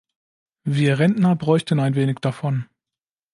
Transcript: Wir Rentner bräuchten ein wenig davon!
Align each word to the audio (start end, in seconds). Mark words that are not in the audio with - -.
Wir 0.63 0.97
Rentner 0.97 1.35
bräuchten 1.35 1.79
ein 1.79 1.93
wenig 1.93 2.17
davon! 2.21 2.65